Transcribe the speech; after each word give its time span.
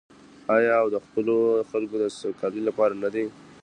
آیا 0.55 0.73
او 0.81 0.87
د 0.95 0.97
خپلو 1.05 1.35
خلکو 1.71 1.95
د 2.03 2.05
سوکالۍ 2.19 2.61
لپاره 2.67 2.93
نه 3.03 3.09
ده؟ 3.13 3.25